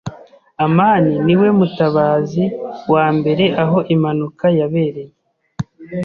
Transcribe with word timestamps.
amani 0.65 1.13
niwe 1.25 1.47
mutabazi 1.57 2.43
wa 2.93 3.05
mbere 3.17 3.45
aho 3.63 3.77
impanuka 3.93 4.45
yabereye. 4.59 5.13